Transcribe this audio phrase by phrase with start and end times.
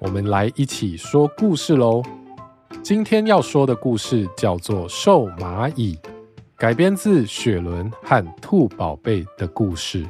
[0.00, 2.00] 我们来一起说故事喽！
[2.84, 5.96] 今天要说的故事叫做《瘦蚂蚁》，
[6.56, 10.06] 改编自雪伦和兔宝贝的故事。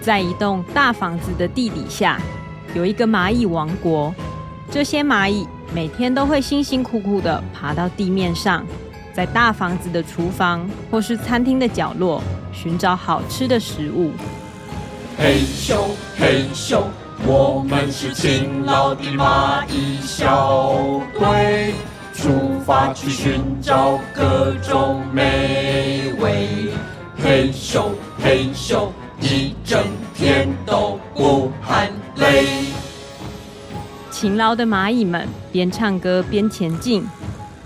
[0.00, 2.20] 在一栋大房子的地底下，
[2.74, 4.12] 有一个蚂蚁王国。
[4.68, 8.66] 这些蚂蚁每天都会辛辛苦苦的爬到地面上。
[9.14, 14.10] 在大房子的厨房或是餐厅的角落寻找好吃的食物。
[15.18, 15.76] 嘿咻
[16.16, 16.82] 嘿咻，
[17.26, 21.74] 我们是勤劳的蚂蚁小队，
[22.14, 26.70] 出发去寻找各种美味。
[27.22, 28.88] 嘿咻嘿咻，
[29.20, 32.46] 一整天都不喊累。
[34.10, 37.06] 勤劳的蚂蚁们边唱歌边前进，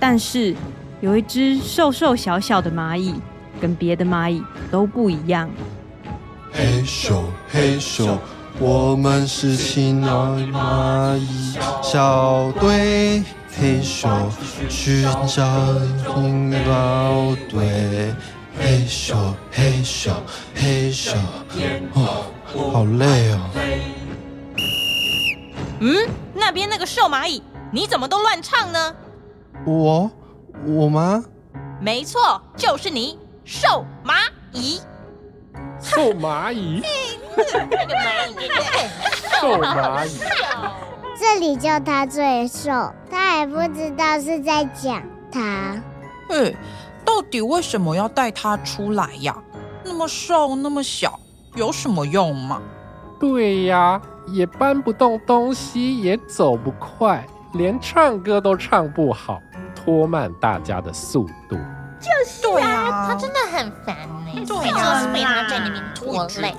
[0.01, 0.57] 但是。
[1.01, 3.15] 有一只瘦瘦小小的蚂蚁，
[3.61, 5.51] 跟别的蚂蚁都不一样。
[6.51, 8.17] 嘿咻嘿咻，
[8.59, 13.23] 我们是勤劳的蚂蚁小队。
[13.59, 14.09] 嘿咻，
[14.71, 15.79] 寻找
[16.15, 18.15] 勤劳队。
[18.59, 19.15] 嘿咻
[19.53, 20.11] 嘿咻
[20.55, 21.15] 嘿咻，
[21.93, 22.25] 哦，
[22.73, 23.41] 好累哦。
[25.81, 28.97] 嗯，那边那个瘦蚂蚁，你怎么都乱唱呢？
[29.67, 30.11] 我。
[30.67, 31.25] 我吗？
[31.81, 34.15] 没错，就是你，瘦蚂
[34.53, 34.81] 蚁。
[35.81, 36.83] 瘦蚂蚁。
[37.71, 38.49] 那个蚂蚁，
[39.41, 40.19] 瘦蚂蚁。
[41.17, 45.01] 这里叫他最瘦，他还不知道是在讲
[45.31, 45.81] 他。
[46.31, 46.53] 哎，
[47.05, 49.37] 到底为什么要带他出来呀？
[49.85, 51.21] 那么瘦，那么小，
[51.55, 52.61] 有什么用吗？
[53.21, 59.41] 对呀，也搬不动东西，也走不快，连唱歌都唱不好。
[59.87, 61.57] 拖慢大家的速度，
[62.01, 64.45] 就是啊，他真的很烦呢。
[64.45, 66.53] 对啊，是被他在里面拖累。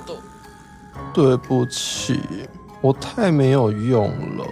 [1.14, 2.48] 对不起，
[2.80, 4.46] 我太没有用了。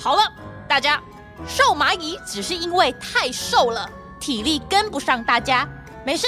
[0.00, 0.22] 好了，
[0.66, 1.00] 大家，
[1.46, 3.88] 瘦蚂蚁只是因为太瘦了，
[4.18, 5.66] 体力跟不上大家。
[6.04, 6.26] 没事，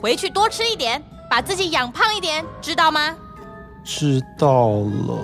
[0.00, 3.16] 回去多吃一点，把自己养胖一点，知道吗？
[3.82, 5.18] 知道了。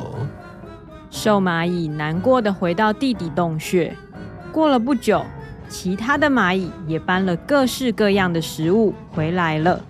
[1.09, 3.97] 瘦蚂蚁难过的回到地底洞穴。
[4.53, 5.23] 过了不久。
[5.69, 9.81] 其他的蚂蚁也搬了各式各样的食物回来了。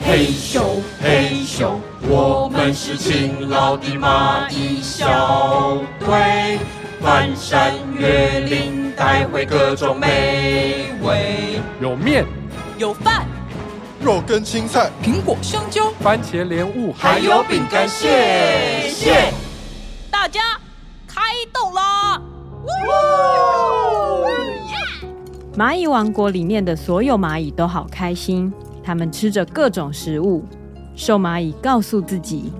[0.00, 0.60] 嘿咻
[1.00, 1.76] 嘿咻，
[2.08, 6.58] 我们是勤劳的蚂蚁小队，
[7.00, 11.60] 翻山越岭带回各种美味。
[11.80, 12.24] 有面，
[12.76, 13.24] 有饭，
[14.02, 17.88] 肉跟青菜，苹果、香蕉、番茄、莲雾，还有饼干。
[17.88, 19.32] 谢谢
[25.56, 30.44] 蚂蚁王国里面的所有蚂蚁都好开心，他们吃着各种食物。
[30.96, 32.52] 瘦蚂蚁告诉自己：“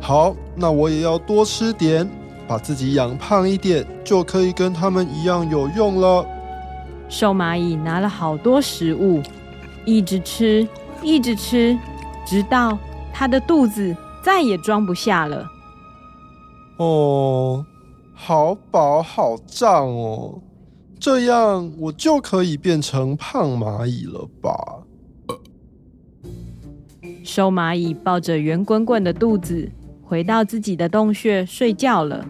[0.00, 2.08] 好，那我也要多吃点，
[2.48, 6.26] 把自己养胖一点，就可以跟他们一样有用了。”
[7.10, 9.20] 瘦蚂蚁拿了好多食物，
[9.84, 10.66] 一直吃，
[11.02, 11.78] 一直吃，
[12.26, 12.78] 直到
[13.12, 15.46] 它的肚子再也装不下了。
[16.78, 17.62] 哦，
[18.14, 20.40] 好饱，好胀哦。
[21.00, 24.84] 这样我就可以变成胖蚂蚁了吧？
[27.24, 29.70] 瘦蚂蚁抱着圆滚滚的肚子
[30.02, 32.26] 回到自己的洞穴睡觉了。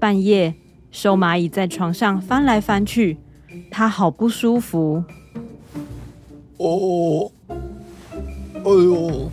[0.00, 0.54] 半夜，
[0.90, 3.18] 瘦蚂蚁在床上翻来翻去，
[3.70, 5.04] 它好不舒服。
[6.56, 9.30] 哦，哎呦，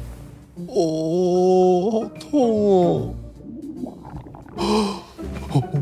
[0.67, 3.13] 哦，好痛
[4.55, 5.02] 哦！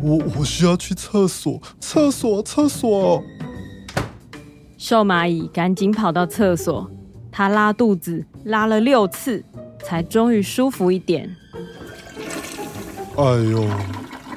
[0.01, 3.23] 我我需要去厕所，厕所厕所。
[4.77, 6.89] 瘦蚂蚁赶紧跑到厕所，
[7.31, 9.43] 它拉肚子拉了六次，
[9.83, 11.29] 才终于舒服一点。
[13.15, 13.67] 哎呦，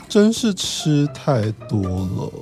[0.08, 2.32] 真是吃太多了。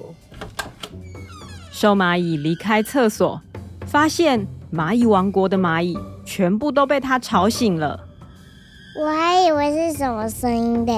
[1.71, 3.41] 瘦蚂蚁离开厕所，
[3.87, 8.09] 发现蚂蚁王国的蚂蚁全部都被它吵醒了。
[9.01, 10.93] 我还以为是什么声音的。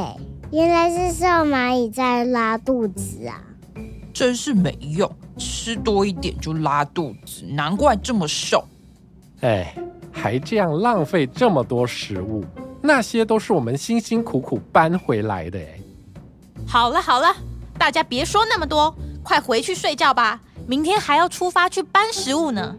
[0.54, 3.42] 原来是瘦蚂蚁在拉肚子啊！
[4.12, 8.64] 真是没用，吃多一点就拉肚子，难怪这么瘦。
[9.40, 9.74] 哎，
[10.12, 12.44] 还这样浪费这么多食物，
[12.80, 15.58] 那些都是我们辛辛苦苦搬回来的。
[15.58, 15.80] 哎，
[16.64, 17.34] 好了好了，
[17.76, 20.40] 大家别说那么多，快回去睡觉吧。
[20.68, 22.76] 明天还要出发去搬食物呢。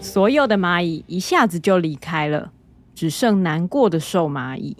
[0.00, 2.50] 所有的蚂蚁一下子就离开了，
[2.94, 4.74] 只剩难过的瘦蚂蚁。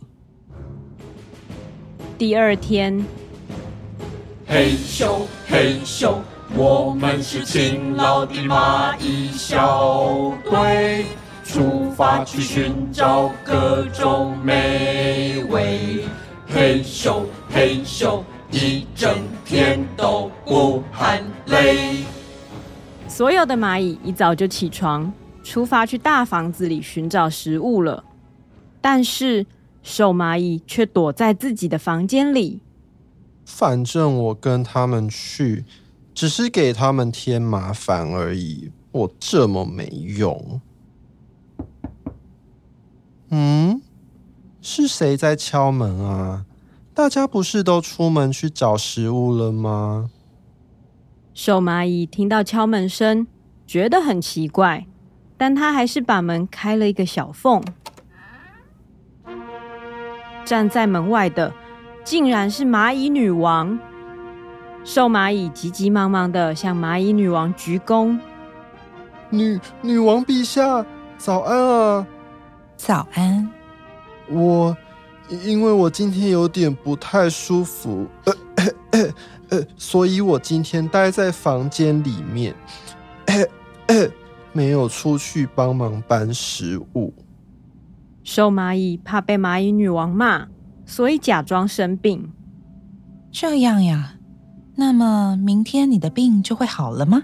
[2.19, 3.05] 第二天，
[4.47, 6.15] 嘿咻嘿咻，
[6.57, 11.05] 我们是勤劳的蚂蚁小队，
[11.45, 16.07] 出发去寻找各种美味。
[16.49, 18.23] 嘿咻嘿咻。
[18.53, 19.13] 一整
[19.45, 21.97] 天都不喊累。
[23.09, 25.13] 所有的蚂蚁一早就起床，
[25.43, 28.05] 出发去大房子里寻找食物了。
[28.81, 29.45] 但是
[29.89, 32.61] 瘦蚂蚁却躲在自己的房间里。
[33.45, 35.65] 反正我跟他们去，
[36.13, 38.73] 只是给他们添麻烦而已。
[38.91, 40.61] 我这么没用。
[43.31, 43.81] 嗯，
[44.61, 46.45] 是谁在敲门啊？
[46.93, 50.11] 大家不是都出门去找食物了吗？
[51.33, 53.29] 瘦蚂蚁听到敲门声，
[53.65, 54.89] 觉得很奇怪，
[55.37, 57.63] 但他还是把门开了一个小缝。
[60.47, 61.53] 站在门外的，
[62.05, 63.79] 竟然是蚂蚁女王。
[64.85, 68.17] 瘦蚂蚁急急忙忙的向蚂蚁女王鞠躬
[69.29, 70.87] ：“女女王陛下，
[71.19, 72.07] 早安啊！
[72.77, 73.51] 早安，
[74.31, 74.75] 我。”
[75.43, 79.13] 因为我今天有点不太舒服，呃呃呃
[79.49, 82.55] 呃，所以我今天待在房间里面，
[83.25, 83.45] 呃
[83.89, 84.09] 呃，
[84.53, 87.13] 没有出去帮忙搬食物。
[88.27, 90.49] 瘦蚂蚁怕被蚂蚁女王骂，
[90.85, 92.33] 所以假装生病。
[93.31, 94.15] 这样呀？
[94.75, 97.23] 那么明天你的病就会好了吗？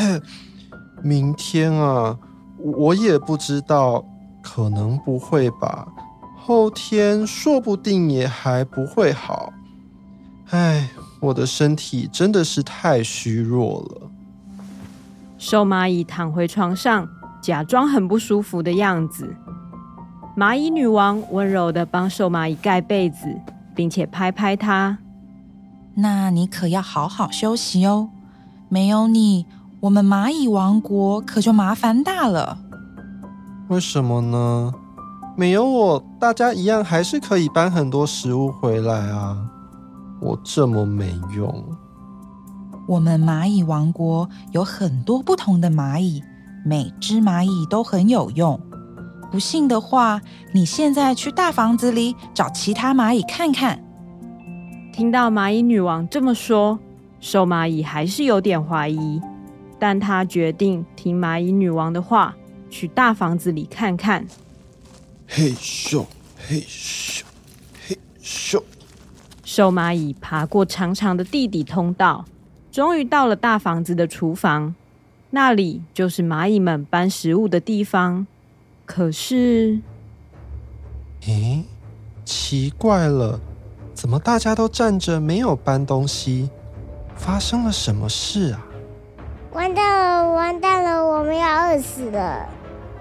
[1.02, 2.18] 明天啊，
[2.58, 4.04] 我也不知道，
[4.42, 5.88] 可能不会吧。
[6.36, 9.50] 后天说不定也还不会好，
[10.50, 14.10] 唉，我的身体真的是太虚弱了。
[15.38, 17.08] 瘦蚂蚁躺回床上，
[17.40, 19.34] 假装很不舒服的样子。
[20.36, 23.26] 蚂蚁女王温柔的帮瘦蚂蚁盖被子，
[23.74, 24.98] 并且拍拍它
[25.96, 28.08] ：“那你可要好好休息哦，
[28.68, 29.46] 没有你，
[29.80, 32.58] 我们蚂蚁王国可就麻烦大了。”
[33.68, 34.72] 为什么呢？
[35.36, 39.36] 没有我，大家一样还是可以搬很多食物回来啊！
[40.20, 41.64] 我这么没用。
[42.86, 46.22] 我们蚂蚁王国有很多不同的蚂蚁，
[46.64, 48.60] 每只蚂蚁都很有用。
[49.30, 50.20] 不信的话，
[50.52, 53.82] 你现在去大房子里找其他蚂蚁看看。
[54.92, 56.78] 听到蚂蚁女王这么说，
[57.20, 59.20] 瘦蚂蚁还是有点怀疑，
[59.78, 62.34] 但他决定听蚂蚁女王的话，
[62.68, 64.26] 去大房子里看看。
[65.28, 66.04] 嘿咻，
[66.36, 67.22] 嘿咻，
[67.86, 68.60] 嘿咻！
[69.44, 72.24] 瘦蚂蚁爬过长长的地底通道，
[72.72, 74.74] 终于到了大房子的厨房。
[75.30, 78.26] 那里就是蚂蚁们搬食物的地方。
[78.84, 79.78] 可是，
[81.22, 81.62] 咦，
[82.24, 83.40] 奇怪了，
[83.94, 86.50] 怎么大家都站着没有搬东西？
[87.14, 88.66] 发生了什么事啊？
[89.52, 92.48] 完蛋了，完蛋了，我们要饿死了！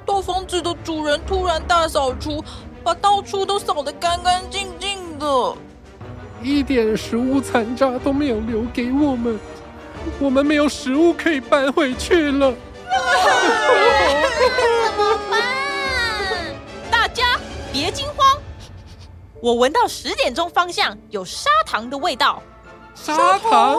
[0.05, 2.43] 大房子的主人突然大扫除，
[2.83, 5.55] 把到处都扫得干干净净的，
[6.43, 9.39] 一点食物残渣都没有留给我们，
[10.19, 12.51] 我们没有食物可以搬回去了。
[12.51, 12.57] 怎
[14.97, 15.41] 么办？
[16.89, 17.39] 大家
[17.71, 18.37] 别惊慌，
[19.41, 22.41] 我闻到十点钟方向有砂糖的味道。
[22.95, 23.77] 砂糖？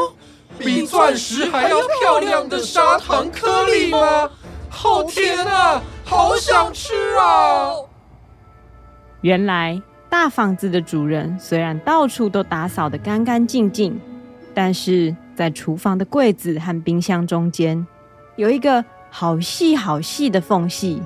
[0.59, 4.31] 比钻石还要漂亮的砂糖颗粒吗？
[4.69, 5.81] 好甜啊！
[6.05, 7.73] 好想吃啊！
[9.21, 13.99] 原来大房子的主人虽然到处都打扫的干干净净，
[14.53, 17.87] 但是在厨房的柜子和冰箱中间
[18.37, 21.03] 有一个好细好细的缝隙，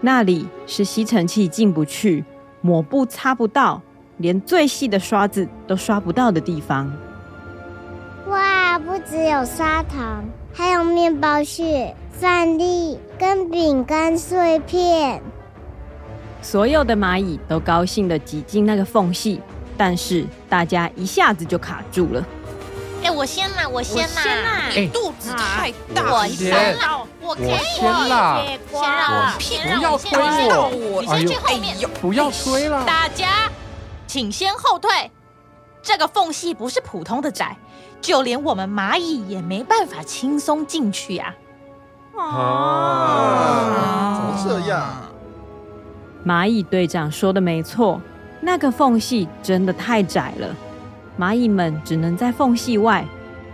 [0.00, 2.24] 那里是吸尘器进不去、
[2.60, 3.80] 抹布擦不到、
[4.18, 6.90] 连最细的刷子都刷不到的地方。
[8.28, 11.94] 哇，不只有砂糖，还有面包屑。
[12.16, 15.20] 饭粒跟饼干碎片，
[16.40, 19.40] 所有的蚂蚁都高兴地挤进那个缝隙，
[19.76, 22.24] 但是大家一下子就卡住了。
[23.04, 24.22] 哎，我先啦，我先啦！
[24.74, 27.48] 你肚子太大，我先啦，我先
[28.08, 28.42] 啦，
[29.38, 30.18] 先啦，不要推
[30.90, 32.82] 我，你先去后面，不要推了。
[32.86, 33.50] 大家
[34.06, 35.10] 请先后退，
[35.82, 37.54] 这个缝隙不是普通的窄，
[38.00, 41.34] 就连我们蚂蚁也没办法轻松进去呀。
[42.16, 44.16] 啊！
[44.16, 44.82] 怎么这样？
[46.24, 48.00] 蚂蚁队长说的没错，
[48.40, 50.56] 那个缝隙真的太窄了，
[51.18, 53.06] 蚂蚁们只能在缝隙外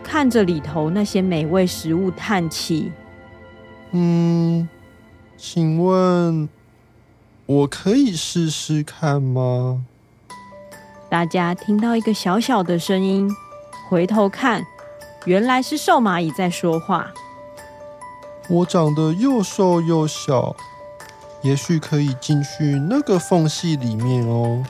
[0.02, 2.90] 看着里头那些美味食物叹气。
[3.90, 4.69] 嗯，
[5.37, 6.49] 请问
[7.47, 9.85] 我可以试试看吗？
[11.11, 13.29] 大家听到一个小小的声音，
[13.88, 14.64] 回头看，
[15.25, 17.11] 原来是瘦蚂蚁在说话。
[18.49, 20.55] 我长得又瘦又小，
[21.43, 24.64] 也许可以进去那个缝隙里面哦。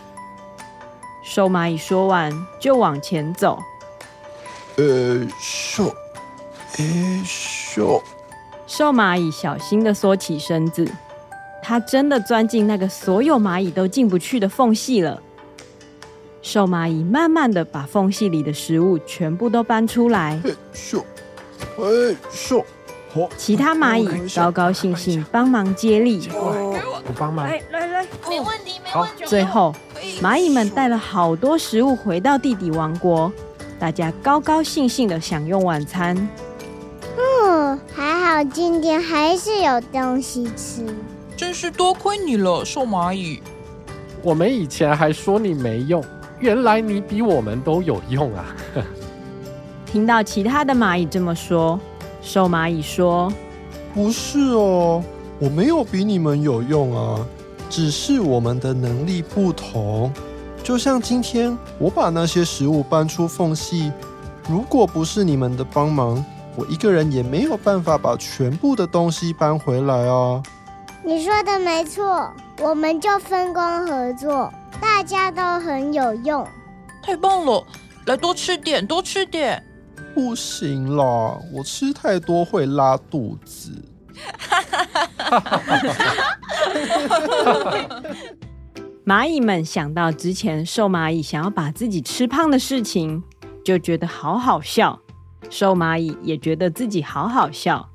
[1.33, 3.57] 瘦蚂蚁说完，就往前走。
[4.75, 5.95] 呃，瘦，
[6.77, 8.03] 哎，瘦。
[8.67, 10.85] 瘦蚂蚁小心的缩起身子，
[11.63, 15.23] 它真的钻进那个所有蚂蚁都进不去的缝隙了。
[16.43, 20.37] 瘦蚂蚁慢慢的把缝隙里的食物全部都搬出来。
[20.75, 21.01] 咻，
[21.79, 22.65] 哎咻，
[23.37, 26.29] 其他蚂蚁高高兴兴帮忙接力。
[26.35, 27.47] 我帮忙。
[27.47, 29.25] 来来来，没问题，没问题。
[29.27, 29.73] 最后，
[30.23, 33.33] 蚂蚁们带了好多食物回到地底王国，
[33.79, 36.15] 大家高高兴兴的享用晚餐。
[37.17, 40.85] 嗯，还好今天还是有东西吃。
[41.39, 43.41] 真是多亏你了，瘦蚂蚁。
[44.23, 46.05] 我们以前还说你没用。
[46.39, 48.55] 原来你比我们都有用啊！
[49.87, 51.81] 听到其他的蚂蚁这么说，
[52.21, 53.33] 瘦蚂蚁说
[53.95, 55.03] ：“不是哦，
[55.39, 57.27] 我没有比你们有用啊，
[57.71, 60.13] 只是我们的能力不同。
[60.63, 63.91] 就像今天我把那些食物搬出缝隙，
[64.47, 66.23] 如果不是你们的帮忙，
[66.57, 70.43] 我一个人也没有办法把全部的东西搬回来啊。”
[71.03, 74.53] 你说的没错，我们就分工合作。
[74.79, 76.47] 大家都很有用，
[77.03, 77.65] 太棒了！
[78.07, 79.63] 来多吃点，多吃点。
[80.15, 83.71] 不行啦，我吃太多会拉肚子。
[89.05, 93.23] 蚂蚁们想到之前瘦蚂蚁想要把自己吃胖的事情，
[93.65, 95.01] 就觉得好好笑。
[95.49, 97.89] 瘦蚂蚁也觉得自己好好笑。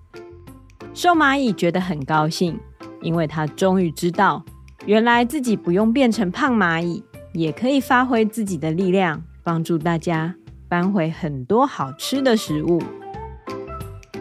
[0.93, 2.59] 瘦蚂蚁觉得很高兴，
[3.01, 4.43] 因为他终于知道。
[4.85, 10.35] 原来自己不用变成胖蚂蚁，也可以发挥自己的力量，帮助大家
[10.67, 12.81] 搬回很多好吃的食物。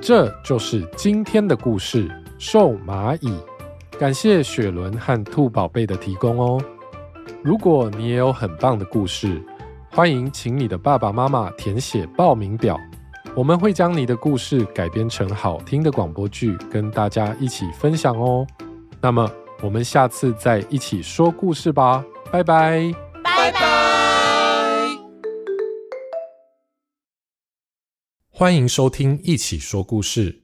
[0.01, 3.29] 这就是今天的故事《瘦蚂蚁》。
[4.05, 6.63] 感谢雪伦和兔宝贝的提供哦。
[7.43, 9.43] 如果你也有很棒的故事，
[9.91, 12.79] 欢迎请你的爸爸妈妈填写报名表，
[13.35, 18.47] 我们会将你的故事改编成好听的广播剧，跟大家一起分享哦。
[19.01, 19.27] 那么。
[19.63, 22.93] 我们下次再一起说故事吧，拜拜，
[23.23, 23.61] 拜拜。
[28.29, 30.44] 欢迎收听一起说故事。